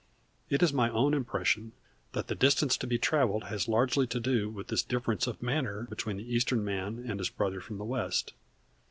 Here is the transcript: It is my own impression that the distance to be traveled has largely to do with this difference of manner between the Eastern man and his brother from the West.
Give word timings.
It 0.49 0.63
is 0.63 0.73
my 0.73 0.89
own 0.89 1.13
impression 1.13 1.73
that 2.13 2.25
the 2.25 2.33
distance 2.33 2.75
to 2.75 2.87
be 2.87 2.97
traveled 2.97 3.43
has 3.43 3.67
largely 3.67 4.07
to 4.07 4.19
do 4.19 4.49
with 4.49 4.69
this 4.69 4.81
difference 4.81 5.27
of 5.27 5.43
manner 5.43 5.83
between 5.91 6.17
the 6.17 6.33
Eastern 6.33 6.65
man 6.65 7.05
and 7.07 7.19
his 7.19 7.29
brother 7.29 7.61
from 7.61 7.77
the 7.77 7.85
West. 7.85 8.33